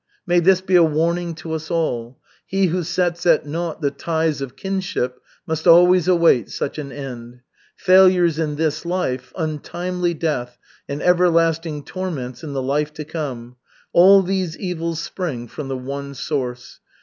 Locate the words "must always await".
5.45-6.49